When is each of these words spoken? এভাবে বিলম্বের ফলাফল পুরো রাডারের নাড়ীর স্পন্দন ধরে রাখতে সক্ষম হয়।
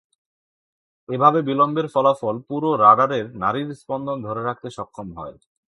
এভাবে 1.09 1.39
বিলম্বের 1.41 1.87
ফলাফল 1.93 2.35
পুরো 2.47 2.69
রাডারের 2.83 3.25
নাড়ীর 3.41 3.69
স্পন্দন 3.73 4.17
ধরে 4.27 4.41
রাখতে 4.43 4.67
সক্ষম 4.77 5.07
হয়। 5.17 5.35